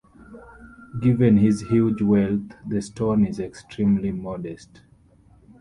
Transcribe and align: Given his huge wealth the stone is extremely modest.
Given 0.99 1.37
his 1.37 1.61
huge 1.61 2.01
wealth 2.01 2.53
the 2.67 2.81
stone 2.81 3.23
is 3.23 3.39
extremely 3.39 4.11
modest. 4.11 4.81